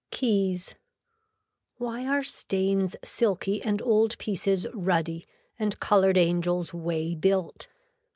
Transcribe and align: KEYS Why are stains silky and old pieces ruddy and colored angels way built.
KEYS 0.09 0.73
Why 1.77 2.07
are 2.07 2.23
stains 2.23 2.95
silky 3.03 3.61
and 3.61 3.83
old 3.83 4.17
pieces 4.17 4.65
ruddy 4.73 5.27
and 5.59 5.79
colored 5.79 6.17
angels 6.17 6.73
way 6.73 7.13
built. 7.13 7.67